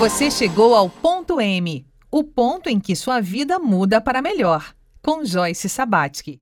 [0.00, 5.22] Você chegou ao ponto M, o ponto em que sua vida muda para melhor, com
[5.26, 6.40] Joyce Sabatsky.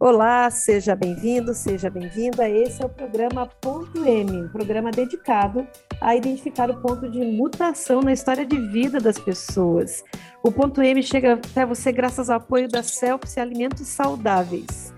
[0.00, 2.50] Olá, seja bem-vindo, seja bem-vinda.
[2.50, 5.64] Esse é o programa Ponto M, um programa dedicado
[6.00, 10.02] a identificar o ponto de mutação na história de vida das pessoas.
[10.42, 14.93] O Ponto M chega até você graças ao apoio da Celps e Alimentos Saudáveis.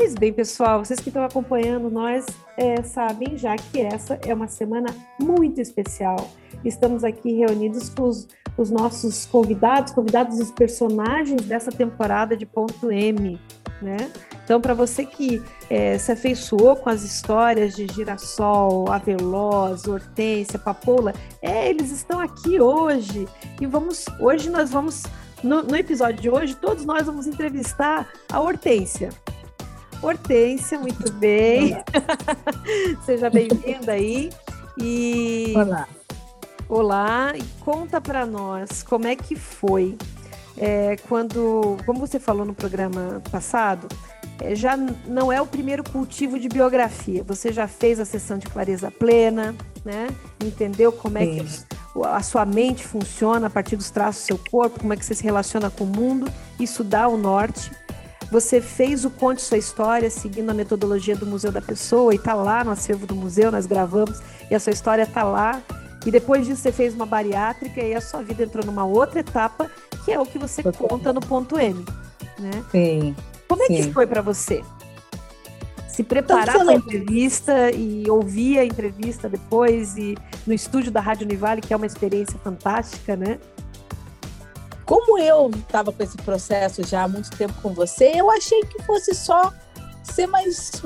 [0.00, 2.24] Pois bem, pessoal, vocês que estão acompanhando nós
[2.56, 6.30] é, sabem já que essa é uma semana muito especial.
[6.64, 12.92] Estamos aqui reunidos com os, os nossos convidados, convidados dos personagens dessa temporada de Ponto
[12.92, 13.40] M
[13.82, 13.96] né?
[14.44, 21.12] Então, para você que é, se afeiçoou com as histórias de Girassol, Aveloz, Hortência, Papoula,
[21.42, 23.26] é, eles estão aqui hoje.
[23.60, 25.02] E vamos, hoje nós vamos,
[25.42, 29.10] no, no episódio de hoje, todos nós vamos entrevistar a Hortência.
[30.02, 31.76] Hortência, muito bem.
[33.04, 34.30] Seja bem-vinda aí.
[34.80, 35.88] E Olá.
[36.68, 39.96] Olá, e conta para nós como é que foi
[40.56, 43.88] é, quando, como você falou no programa passado,
[44.40, 47.22] é, já não é o primeiro cultivo de biografia.
[47.24, 49.54] Você já fez a sessão de clareza plena,
[49.84, 50.08] né?
[50.44, 51.44] Entendeu como é que
[52.04, 55.14] a sua mente funciona a partir dos traços do seu corpo, como é que você
[55.14, 56.30] se relaciona com o mundo.
[56.58, 57.70] Isso dá o norte.
[58.30, 62.34] Você fez o Conte Sua História seguindo a metodologia do Museu da Pessoa e está
[62.34, 64.20] lá no acervo do museu, nós gravamos
[64.50, 65.62] e a sua história está lá.
[66.04, 69.70] E depois disso você fez uma bariátrica e a sua vida entrou numa outra etapa
[70.04, 71.84] que é o que você conta no ponto M,
[72.38, 72.50] né?
[72.70, 73.16] Sim.
[73.48, 73.76] Como é sim.
[73.76, 74.62] que foi para você?
[75.88, 80.16] Se preparar para a entrevista e ouvir a entrevista depois e
[80.46, 83.38] no estúdio da Rádio Univale, que é uma experiência fantástica, né?
[84.88, 88.82] Como eu estava com esse processo já há muito tempo com você, eu achei que
[88.84, 89.52] fosse só
[90.02, 90.80] ser mais,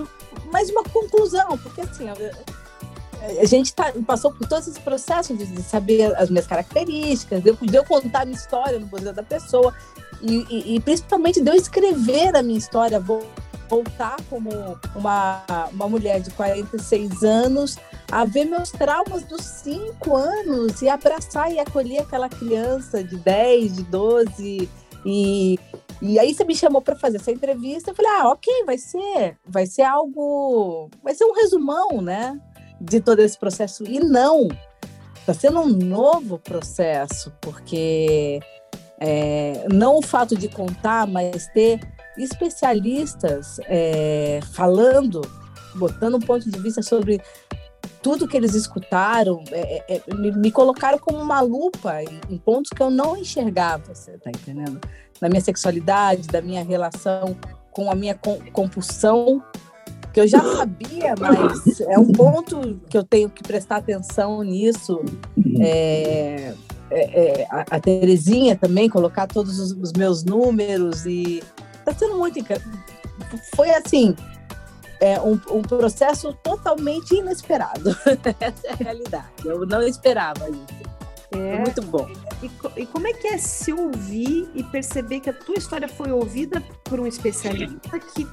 [0.51, 2.07] mais uma conclusão, porque assim,
[3.41, 7.51] a gente tá, passou por todos esses processos de, de, saber as minhas características, de
[7.51, 9.73] eu, de eu contar a minha história no Museu da Pessoa,
[10.21, 12.99] e, e, e, principalmente de eu escrever a minha história,
[13.73, 14.51] voltar como
[14.95, 17.79] uma, uma mulher de 46 anos,
[18.11, 23.77] a ver meus traumas dos 5 anos e abraçar e acolher aquela criança de 10,
[23.77, 24.69] de 12,
[25.07, 25.59] e,
[26.01, 29.37] e aí você me chamou para fazer essa entrevista, eu falei, ah, ok, vai ser,
[29.47, 32.39] vai ser algo, vai ser um resumão, né?
[32.83, 33.85] de todo esse processo.
[33.85, 34.49] E não,
[35.15, 38.41] está sendo um novo processo, porque
[38.99, 41.81] é, não o fato de contar, mas ter
[42.17, 45.23] especialistas é, falando,
[45.75, 47.21] botando um ponto de vista sobre
[48.03, 52.39] tudo que eles escutaram, é, é, é me, me, colocaram como uma lupa em, em,
[52.39, 54.81] pontos que eu não enxergava, você tá entendendo?
[55.21, 57.37] Na minha sexualidade, da minha relação
[57.71, 58.19] com a minha
[58.53, 59.43] compulsão
[60.13, 65.01] que eu já sabia, mas é um ponto que eu tenho que prestar atenção nisso.
[65.61, 66.53] É,
[66.91, 71.43] é, é, a, a Terezinha também, colocar todos os, os meus números e
[71.83, 72.39] está sendo muito.
[73.55, 74.17] Foi assim,
[75.01, 77.91] é um, um, processo totalmente inesperado.
[78.41, 79.27] Essa é a realidade.
[79.45, 80.93] Eu não esperava isso.
[81.33, 82.09] É, muito bom.
[82.43, 86.13] E, e, como é que é se ouvir e perceber que a tua história foi
[86.13, 88.29] ouvida por um especialista que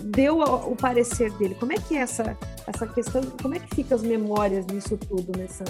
[0.00, 1.54] deu o parecer dele.
[1.54, 5.36] Como é que é essa, essa questão, como é que fica as memórias nisso tudo,
[5.36, 5.64] nessa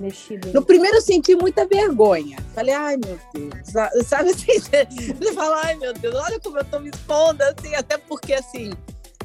[0.00, 0.50] mexida?
[0.52, 2.38] No primeiro eu senti muita vergonha.
[2.54, 6.78] Falei, ai meu Deus, sabe assim, você fala, ai meu Deus, olha como eu tô
[6.78, 8.72] me expondo, assim, até porque assim,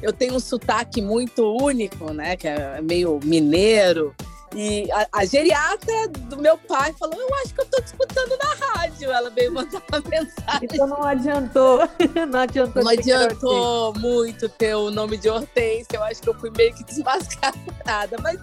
[0.02, 4.14] eu tenho um sotaque muito único, né, que é meio mineiro,
[4.54, 8.38] e a, a, geriatra do meu pai falou: Eu acho que eu tô te escutando
[8.38, 9.10] na rádio.
[9.10, 10.60] Ela veio mandar uma mensagem.
[10.62, 11.80] Então não adiantou.
[12.30, 15.96] Não adiantou, não adiantou muito ter o nome de Hortência.
[15.96, 18.16] Eu acho que eu fui meio que desmascarada.
[18.22, 18.38] Mas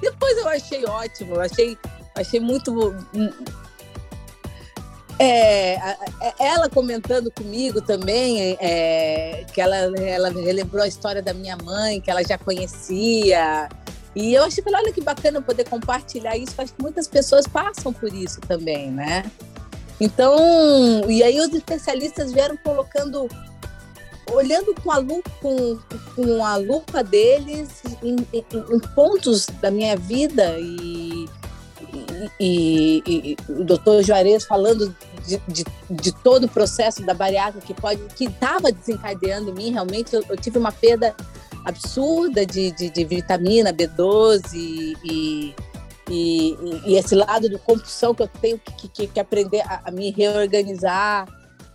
[0.00, 1.38] depois eu achei ótimo.
[1.40, 1.78] Achei,
[2.14, 2.94] achei muito.
[3.14, 3.30] Hum,
[5.18, 5.78] é,
[6.38, 12.10] ela comentando comigo também é, que ela, ela relembrou a história da minha mãe, que
[12.10, 13.68] ela já conhecia.
[14.16, 18.12] E eu que olha que bacana poder compartilhar isso, acho que muitas pessoas passam por
[18.12, 19.30] isso também, né?
[20.00, 23.28] Então, e aí os especialistas vieram colocando,
[24.32, 25.04] olhando com a
[25.40, 25.78] com,
[26.14, 31.28] com a lupa deles em, em, em pontos da minha vida e,
[32.38, 34.94] e, e, o doutor Juarez falando
[35.26, 39.72] de, de, de, todo o processo da bariátrica que pode que estava desencadeando em mim
[39.72, 41.14] realmente eu, eu tive uma perda
[41.64, 45.54] absurda de, de, de vitamina B12 e,
[46.10, 46.56] e,
[46.86, 50.10] e, esse lado do compulsão que eu tenho que, que, que aprender a, a, me
[50.10, 51.26] reorganizar.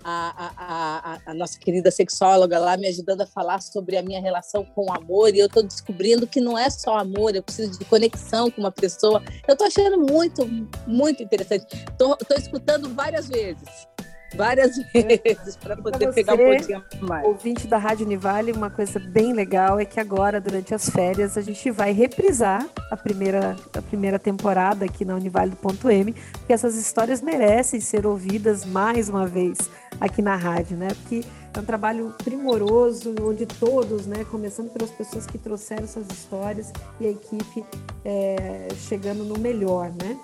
[0.08, 4.64] A, a, a, nossa querida sexóloga lá me ajudando a falar sobre a minha relação
[4.64, 7.86] com o amor, e eu estou descobrindo que não é só amor, eu preciso de
[7.86, 9.24] conexão com uma pessoa.
[9.48, 10.48] Eu estou achando muito,
[10.86, 11.66] muito interessante.
[11.90, 13.88] Estou escutando várias vezes
[14.34, 17.26] várias vezes para poder pegar um pouquinho mais.
[17.26, 21.42] Ouvinte da Rádio Univale, uma coisa bem legal é que agora, durante as férias, a
[21.42, 26.54] gente vai reprisar a primeira, a primeira temporada aqui na Univale do Ponto M, porque
[26.54, 29.58] essas histórias merecem ser ouvidas mais uma vez
[30.00, 30.90] aqui na rádio, né?
[30.90, 31.24] Porque
[31.54, 37.08] é um trabalho primoroso, onde todos, né, começando pelas pessoas que trouxeram essas histórias e
[37.08, 37.64] a equipe
[38.04, 40.18] é, chegando no melhor, né?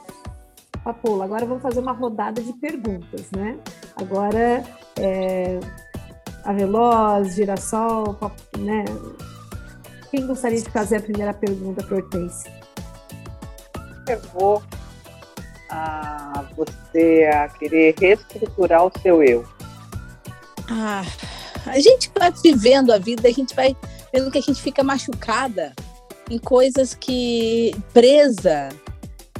[0.83, 3.57] Papoula, agora vamos fazer uma rodada de perguntas, né?
[3.95, 4.63] Agora,
[4.99, 5.59] é,
[6.43, 8.17] a Veloz, Girassol,
[8.57, 8.85] né?
[10.09, 12.51] Quem gostaria de fazer a primeira pergunta para Hortência?
[14.07, 14.63] Eu vou
[15.69, 19.45] a você a querer reestruturar o seu eu.
[20.69, 21.03] Ah,
[21.65, 23.75] a gente vai vivendo a vida, a gente vai
[24.13, 25.73] vendo que a gente fica machucada
[26.29, 28.69] em coisas que presa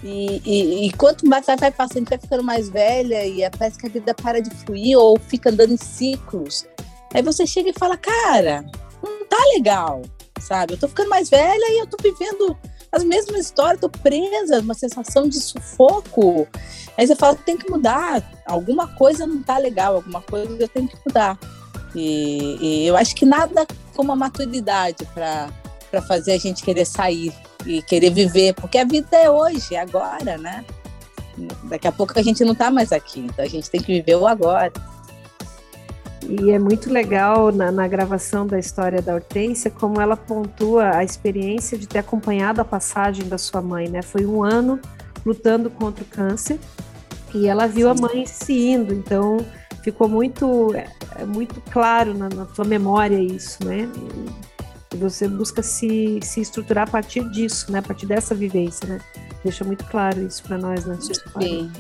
[0.04, 3.90] e, e, e, quanto mais vai, passando, vai ficando mais velha e parece que a
[3.90, 6.66] vida para de fluir ou fica andando em ciclos.
[7.14, 8.66] Aí você chega e fala, cara,
[9.04, 10.02] não tá legal,
[10.40, 10.74] sabe?
[10.74, 12.58] Eu tô ficando mais velha e eu tô vivendo
[12.92, 16.48] as mesmas histórias, tô presa, uma sensação de sufoco.
[16.98, 20.88] Aí você fala, tem que mudar, alguma coisa não tá legal, alguma coisa eu tenho
[20.88, 21.38] que mudar.
[21.94, 25.50] E, e eu acho que nada como a maturidade para
[26.00, 27.34] fazer a gente querer sair
[27.66, 30.64] e querer viver, porque a vida é hoje, é agora, né?
[31.64, 34.16] Daqui a pouco a gente não está mais aqui, então a gente tem que viver
[34.16, 34.72] o agora.
[36.28, 41.04] E é muito legal na, na, gravação da história da Hortência como ela pontua a
[41.04, 44.02] experiência de ter acompanhado a passagem da sua mãe, né?
[44.02, 44.80] Foi um ano
[45.26, 46.60] lutando contra o câncer
[47.34, 48.04] e ela viu Sim.
[48.04, 49.44] a mãe se indo, então
[49.84, 50.88] ficou muito, é,
[51.20, 53.90] é muito claro na, na sua memória isso, né?
[54.98, 57.80] Você busca se, se estruturar a partir disso, né?
[57.80, 59.00] A partir dessa vivência, né?
[59.44, 61.48] Deixa muito claro isso para nós história.
[61.48, 61.72] Sim.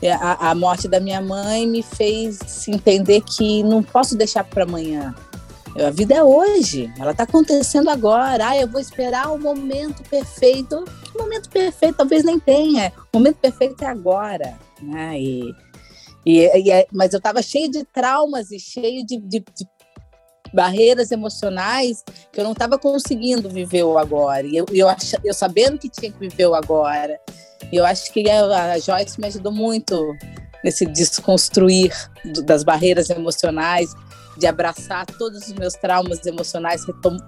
[0.00, 4.64] É, a, a morte da minha mãe me fez entender que não posso deixar para
[4.64, 5.14] amanhã.
[5.76, 8.48] A vida é hoje, ela está acontecendo agora.
[8.48, 10.84] Ah, eu vou esperar o momento perfeito.
[11.04, 11.96] Que momento perfeito?
[11.96, 12.92] Talvez nem tenha.
[13.12, 14.58] O momento perfeito é agora.
[14.82, 15.20] Né?
[15.20, 15.54] E,
[16.26, 19.66] e, e é, mas eu estava cheio de traumas e cheio de, de, de
[20.52, 24.46] barreiras emocionais que eu não estava conseguindo viver o agora.
[24.46, 27.18] E eu, eu, ach, eu sabendo que tinha que viver o agora.
[27.70, 30.14] E eu acho que a, a Joyce me ajudou muito
[30.62, 31.92] nesse desconstruir
[32.24, 33.94] do, das barreiras emocionais,
[34.38, 36.82] de abraçar todos os meus traumas emocionais,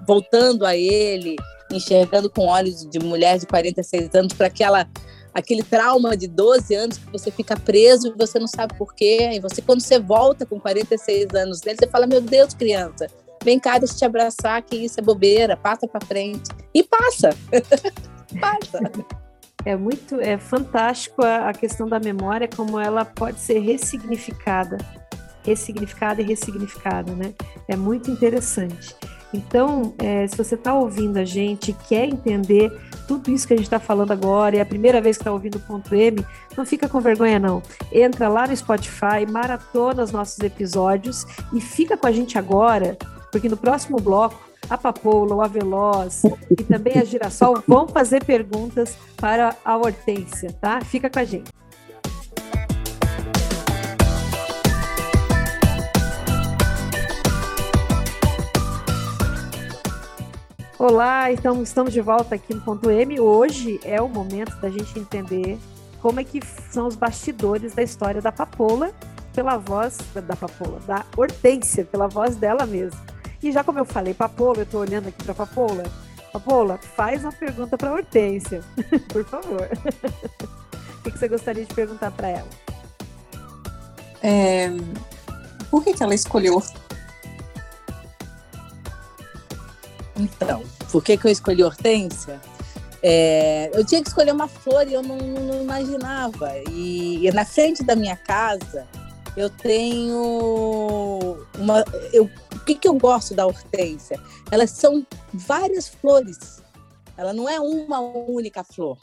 [0.07, 1.37] voltando a ele,
[1.71, 4.89] enxergando com olhos de mulher de 46 anos para aquela
[5.35, 9.31] aquele trauma de 12 anos que você fica preso e você não sabe por quê.
[9.33, 13.09] E você, quando você volta com 46 anos dele, você fala: Meu Deus, criança,
[13.43, 16.51] vem cá, deixa eu te abraçar, que isso é bobeira, passa para frente.
[16.73, 17.31] E passa.
[18.41, 18.79] passa.
[19.65, 24.77] É muito, é fantástico a, a questão da memória, como ela pode ser ressignificada,
[25.45, 27.35] ressignificada e ressignificada, né?
[27.69, 28.95] É muito interessante.
[29.33, 32.71] Então, é, se você está ouvindo a gente, quer entender
[33.09, 35.57] tudo isso que a gente está falando agora, é a primeira vez que está ouvindo
[35.57, 36.25] o ponto M,
[36.57, 37.61] não fica com vergonha não.
[37.93, 42.97] Entra lá no Spotify, maratona os nossos episódios e fica com a gente agora,
[43.33, 44.41] porque no próximo bloco
[44.71, 50.81] a Papoula, o Aveloz e também a Girassol vão fazer perguntas para a Hortência, tá?
[50.81, 51.51] Fica com a gente.
[60.77, 63.21] Olá, então estamos de volta aqui no ponto M.
[63.21, 65.57] Hoje é o momento da gente entender
[66.03, 68.93] como é que são os bastidores da história da Papola,
[69.33, 73.01] pela voz da Papola, da Hortência, pela voz dela mesma.
[73.41, 75.85] E já como eu falei, Papola, eu estou olhando aqui para Papola.
[76.33, 78.61] Papola, faz uma pergunta para Hortência,
[79.13, 79.69] por favor.
[80.99, 82.49] o que você gostaria de perguntar para ela?
[84.21, 84.71] É,
[85.71, 86.61] por que, que ela escolheu
[90.25, 92.41] Então, por que, que eu escolhi hortência?
[93.03, 96.53] É, eu tinha que escolher uma flor e eu não, não imaginava.
[96.71, 98.87] E, e, na frente da minha casa
[99.37, 101.85] eu tenho uma.
[102.13, 104.19] Eu, o que, que eu gosto da hortência?
[104.51, 106.63] Elas são várias flores.
[107.17, 108.97] Ela não é uma única flor.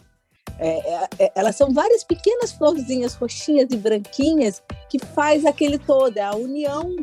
[0.58, 6.18] É, é, é elas são várias pequenas florzinhas roxinhas e branquinhas que faz aquele todo,
[6.18, 6.96] é a união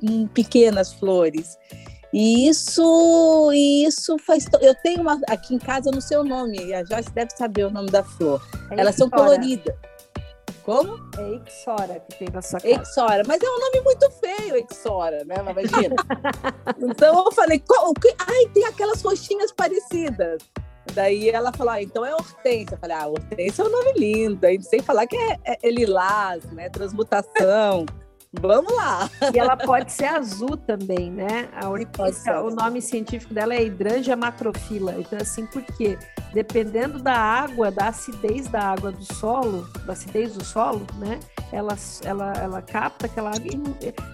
[0.00, 1.58] de pequenas flores.
[2.18, 4.46] E isso, isso faz.
[4.62, 7.90] Eu tenho uma aqui em casa, no seu nome, a Joyce deve saber o nome
[7.90, 8.40] da flor.
[8.70, 9.74] É Elas são coloridas.
[10.62, 10.98] Como?
[11.18, 12.74] É Ixora que tem na sua casa.
[12.74, 15.34] Exora, mas é um nome muito feio, Exora, né?
[15.40, 15.94] Imagina.
[16.80, 20.40] então eu falei, qual, que- ai, tem aquelas roxinhas parecidas.
[20.94, 22.76] Daí ela falou, ah, então é Hortência.
[22.76, 26.42] Eu falei, ah, Hortência é um nome lindo, sem falar que é, é, é lilás,
[26.46, 26.70] né?
[26.70, 27.84] Transmutação.
[28.40, 29.08] Vamos lá.
[29.32, 31.48] E ela pode ser azul também, né?
[31.54, 31.68] A
[32.12, 32.34] ser.
[32.36, 34.96] o nome científico dela é Hydrangea macrofila.
[34.98, 35.96] Então, assim, por quê?
[36.32, 41.18] Dependendo da água, da acidez da água do solo, da acidez do solo, né?
[41.52, 43.46] Ela, ela, ela capta aquela água.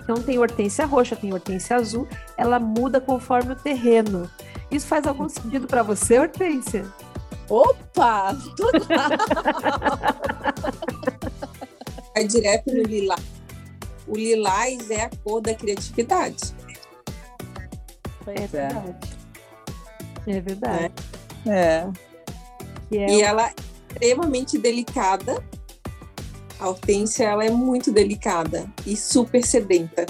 [0.02, 2.06] Então, tem hortência roxa, tem hortência azul.
[2.36, 4.30] Ela muda conforme o terreno.
[4.70, 6.86] Isso faz algum sentido para você, Hortência?
[7.48, 8.36] Opa!
[8.56, 8.86] Tudo
[12.14, 13.41] Vai direto no lilás.
[14.12, 16.54] O lilás é a cor da criatividade.
[18.26, 18.46] É é.
[18.46, 19.16] verdade.
[20.26, 20.94] É verdade.
[21.46, 21.88] É.
[22.90, 23.54] Que é E ela é
[23.88, 25.42] extremamente delicada.
[26.60, 30.04] A hortência ela é muito delicada e super sedenta.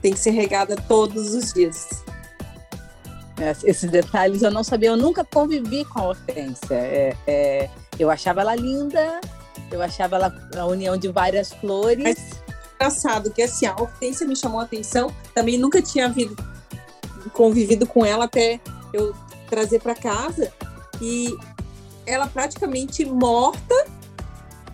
[0.00, 1.88] Tem que ser regada todos os dias.
[3.40, 6.74] É, Esses detalhes eu não sabia, eu nunca convivi com a Hortência.
[6.74, 9.20] É, é, eu achava ela linda,
[9.72, 12.45] eu achava ela a união de várias flores.
[12.76, 15.10] Engraçado que assim, a hortência me chamou a atenção.
[15.34, 16.36] Também nunca tinha havido,
[17.32, 18.60] convivido com ela até
[18.92, 19.14] eu
[19.48, 20.52] trazer para casa.
[21.00, 21.34] E
[22.04, 23.74] ela praticamente morta,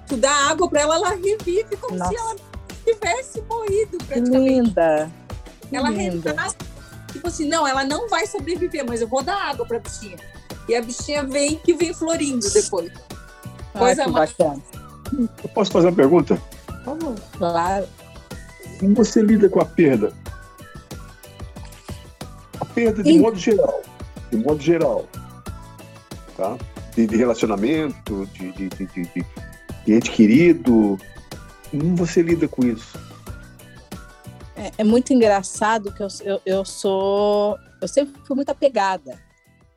[0.07, 2.11] tu dá água para ela, ela revive como Nossa.
[2.11, 2.37] se ela
[2.85, 4.51] tivesse morrido Que praticamente.
[4.51, 5.11] linda!
[5.73, 6.31] Ela linda.
[6.31, 6.57] renasce,
[7.13, 10.19] tipo assim, não, ela não vai sobreviver, mas eu vou dar água pra bichinha.
[10.69, 12.93] E a bichinha vem que vem florindo depois.
[13.75, 14.63] Ah, Coisa que mais- bacana.
[15.43, 16.41] Eu posso fazer uma pergunta?
[16.85, 17.87] Como Claro.
[18.81, 20.13] Como você lida com a perda?
[22.61, 23.19] A perda de Sim.
[23.21, 23.83] modo geral.
[24.31, 25.09] De modo geral.
[26.37, 26.57] Tá?
[26.95, 29.27] De, de relacionamento, de, de, de, de- de-
[29.87, 30.99] de ente querido.
[31.71, 32.99] Como você lida com isso?
[34.57, 37.59] É, é muito engraçado que eu, eu, eu sou.
[37.81, 39.19] Eu sempre fui muito apegada.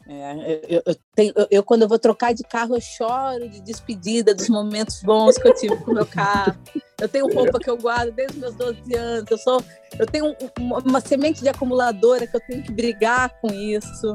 [0.08, 3.60] É, eu, eu, tenho, eu, eu, quando eu vou trocar de carro, eu choro de
[3.62, 6.56] despedida dos momentos bons que eu tive com o meu carro.
[7.02, 9.32] Eu tenho roupa que eu guardo desde meus 12 anos.
[9.32, 9.64] Eu, sou,
[9.98, 14.12] eu tenho um- uma, uma semente de acumuladora que eu tenho que brigar com isso.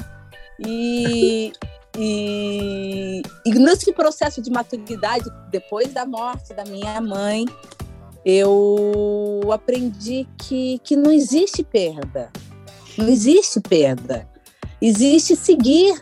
[0.64, 1.52] E,
[1.98, 7.44] e, e nesse processo de maturidade, depois da morte da minha mãe,
[8.24, 12.30] eu aprendi que, que não existe perda.
[12.96, 14.28] Não existe perda.
[14.80, 15.94] Existe seguir.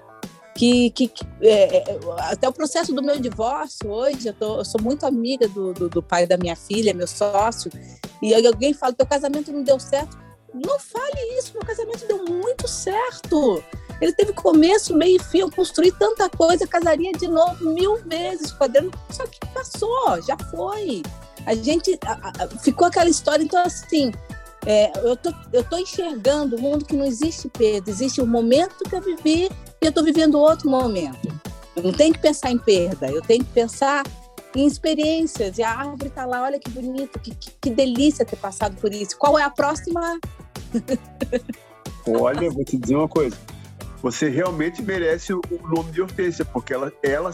[0.54, 1.08] Que, que,
[1.40, 5.46] é, é, até o processo do meu divórcio hoje, eu, tô- eu sou muito amiga
[5.46, 7.70] do, do, do pai da minha filha, meu sócio,
[8.20, 10.18] e alguém fala: teu casamento não deu certo.
[10.52, 13.62] Não fale isso, meu casamento deu muito certo.
[14.00, 15.38] Ele teve começo, meio e fim.
[15.40, 18.90] Eu construí tanta coisa, casaria de novo mil vezes com.
[19.12, 21.02] Só que passou, já foi.
[21.46, 23.44] A gente a- a- ficou aquela história.
[23.44, 24.10] Então, assim,
[24.66, 27.90] é, eu, tô, eu tô enxergando um mundo que não existe perda.
[27.90, 29.50] Existe o momento que eu vivi
[29.80, 31.28] e eu tô vivendo outro momento.
[31.76, 34.04] Eu não tenho que pensar em perda, eu tenho que pensar
[34.54, 35.58] em experiências.
[35.58, 38.92] E a árvore tá lá, olha que bonito, que, que, que delícia ter passado por
[38.92, 39.16] isso.
[39.16, 40.18] Qual é a próxima?
[42.06, 43.36] Olha, vou te dizer uma coisa.
[44.02, 47.30] Você realmente merece o o nome de Hortência, porque ela, ela,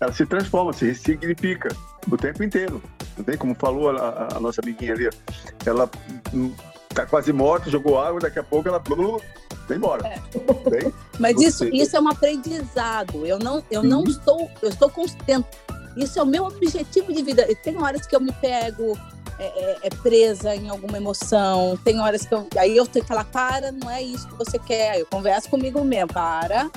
[0.00, 1.68] ela se transforma, se ressignifica
[2.10, 2.82] o tempo inteiro.
[3.16, 5.08] Não tem como falou a, a- nossa amiguinha ali.
[5.66, 5.88] Ela
[6.94, 8.78] tá quase morta, jogou água, daqui a pouco ela
[9.68, 10.02] vai embora.
[10.70, 10.92] Tem?
[11.18, 13.24] Mas isso, isso é um aprendizado.
[13.26, 14.08] Eu não, eu não Uhum.
[14.08, 15.46] estou, eu estou contente.
[15.96, 17.50] Isso é o meu objetivo de vida.
[17.50, 18.98] E tem horas que eu me pego
[19.38, 21.78] é, é, é presa em alguma emoção.
[21.84, 24.58] Tem horas que eu, aí eu tenho que falar, para, não é isso que você
[24.58, 24.98] quer.
[25.00, 26.70] Eu converso comigo mesmo, para.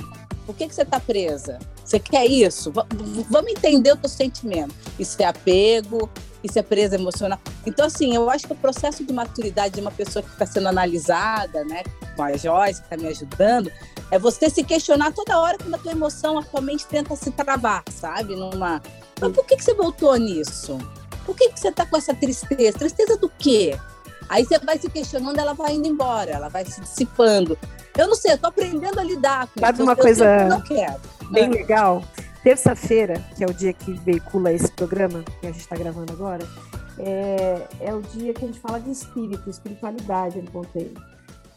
[0.44, 1.58] Por que, que você está presa?
[1.86, 2.72] Você quer isso?
[2.72, 2.82] V-
[3.30, 4.74] Vamos entender o teu sentimento.
[4.98, 6.10] Isso é apego,
[6.42, 7.38] isso é presa emocional.
[7.64, 10.68] Então, assim, eu acho que o processo de maturidade de uma pessoa que está sendo
[10.68, 11.82] analisada, né,
[12.16, 13.70] com a Joyce, que está me ajudando,
[14.10, 17.30] é você se questionar toda hora quando a tua emoção, a tua mente tenta se
[17.30, 18.34] travar, sabe?
[18.34, 18.82] Numa.
[19.20, 20.76] Mas por que, que você voltou nisso?
[21.24, 22.78] Por que, que você tá com essa tristeza?
[22.78, 23.78] Tristeza do quê?
[24.28, 27.56] Aí você vai se questionando, ela vai indo embora, ela vai se dissipando.
[27.98, 29.82] Eu não sei, eu tô aprendendo a lidar com Sabe isso.
[29.82, 31.00] uma eu, coisa- não quero.
[31.30, 32.02] bem legal.
[32.42, 36.46] Terça-feira, que é o dia que veicula esse programa, que a gente está gravando agora,
[36.98, 40.94] é, é o dia que a gente fala de espírito, espiritualidade no aí.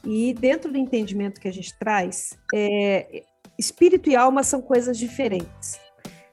[0.03, 3.23] E dentro do entendimento que a gente traz, é,
[3.57, 5.79] espírito e alma são coisas diferentes.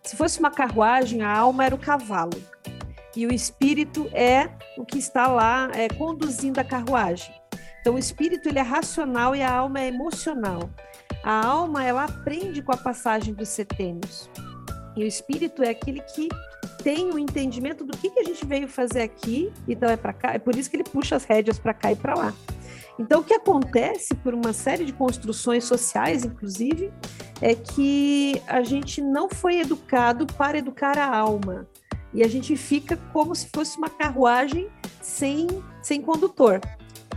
[0.03, 2.41] Se fosse uma carruagem, a alma era o cavalo.
[3.15, 4.49] E o espírito é
[4.79, 7.35] o que está lá é, conduzindo a carruagem.
[7.87, 10.69] Então, o espírito ele é racional e a alma é emocional.
[11.23, 14.29] A alma ela aprende com a passagem dos setênios.
[14.97, 16.29] E o espírito é aquele que
[16.83, 20.13] tem o um entendimento do que, que a gente veio fazer aqui, então é para
[20.13, 22.35] cá, é por isso que ele puxa as rédeas para cá e para lá.
[22.99, 26.93] Então, o que acontece por uma série de construções sociais, inclusive,
[27.41, 31.69] é que a gente não foi educado para educar a alma.
[32.13, 34.69] E a gente fica como se fosse uma carruagem
[35.01, 35.47] sem,
[35.81, 36.61] sem condutor,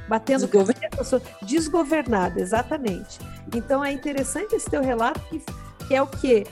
[0.09, 3.19] batendo desgovernada, desgovernada, exatamente.
[3.55, 5.41] Então é interessante esse teu relato que,
[5.87, 6.45] que é o quê?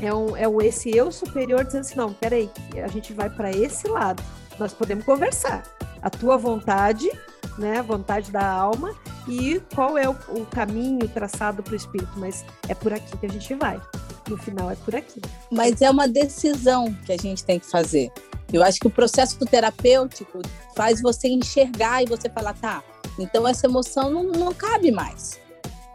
[0.00, 2.50] É, um, é o esse eu superior dizendo assim, não, peraí,
[2.82, 4.22] a gente vai para esse lado,
[4.58, 5.64] nós podemos conversar.
[6.00, 7.10] A tua vontade,
[7.58, 8.94] né, a vontade da alma
[9.26, 13.26] e qual é o, o caminho traçado para o espírito, mas é por aqui que
[13.26, 13.80] a gente vai.
[14.28, 15.20] No final é por aqui.
[15.50, 18.10] Mas é uma decisão que a gente tem que fazer.
[18.54, 20.40] Eu acho que o processo terapêutico
[20.76, 22.82] faz você enxergar e você falar, tá,
[23.18, 25.40] então essa emoção não, não cabe mais.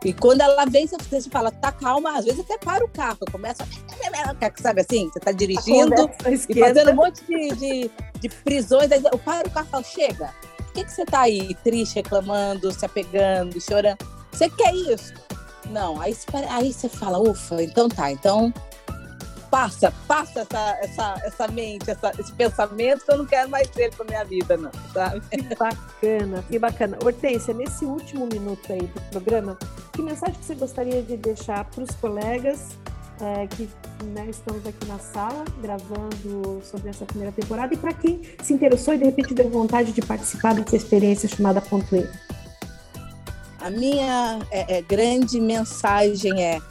[0.03, 3.67] E quando ela vem, você fala, tá calma, às vezes até para o carro, começa.
[4.61, 5.09] Sabe assim?
[5.09, 9.43] Você tá dirigindo e fazendo um monte de, de, de prisões, aí para o carro
[9.45, 13.97] e fala, chega, por que, que você tá aí triste, reclamando, se apegando, chorando?
[14.31, 15.13] Você quer isso?
[15.69, 16.15] Não, aí,
[16.49, 18.53] aí você fala, ufa, então tá, então
[19.49, 23.93] passa, passa essa, essa, essa mente, essa, esse pensamento que eu não quero mais ter
[23.93, 25.21] para minha vida, não, sabe?
[25.29, 26.97] Que bacana, que bacana.
[27.03, 29.57] Hortência, nesse último minuto aí do programa,
[29.93, 32.77] que mensagem que você gostaria de deixar para os colegas
[33.21, 33.69] é, que
[34.05, 38.93] né, estamos aqui na sala gravando sobre essa primeira temporada e para quem se interessou
[38.93, 42.07] e de repente deu vontade de participar dessa experiência chamada Ponto E?
[43.59, 46.61] A minha é, é, grande mensagem é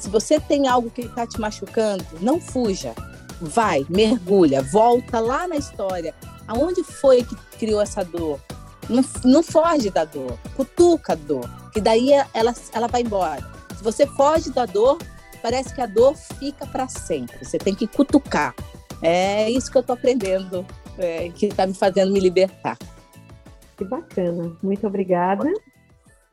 [0.00, 2.94] se você tem algo que está te machucando, não fuja.
[3.40, 6.14] Vai, mergulha, volta lá na história.
[6.46, 8.40] Aonde foi que criou essa dor?
[8.88, 13.44] Não, não foge da dor, cutuca a dor, que daí ela, ela vai embora.
[13.76, 14.98] Se você foge da dor,
[15.42, 17.44] parece que a dor fica para sempre.
[17.44, 18.54] Você tem que cutucar.
[19.02, 20.64] É isso que eu estou aprendendo,
[20.98, 22.78] é, que está me fazendo me libertar.
[23.76, 24.56] Que bacana.
[24.62, 25.52] Muito obrigada.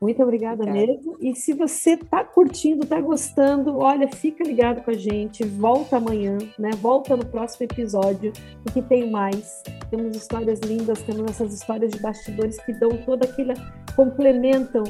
[0.04, 0.86] Muito obrigada, obrigada.
[0.86, 1.16] mesmo.
[1.18, 5.42] E se você está curtindo, está gostando, olha, fica ligado com a gente.
[5.44, 6.72] Volta amanhã, né?
[6.76, 8.30] Volta no próximo episódio,
[8.62, 9.62] porque tem mais.
[9.88, 13.54] Temos histórias lindas, temos essas histórias de bastidores que dão toda aquela.
[13.96, 14.84] complementam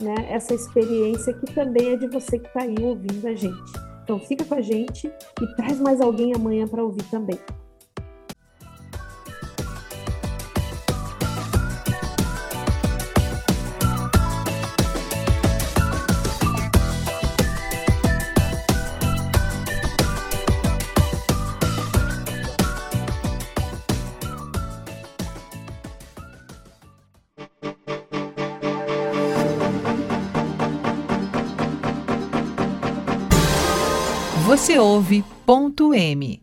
[0.00, 3.72] né, essa experiência que também é de você que está aí ouvindo a gente.
[4.04, 7.38] Então fica com a gente e traz mais alguém amanhã para ouvir também.
[34.80, 36.42] Você ouve ponto M.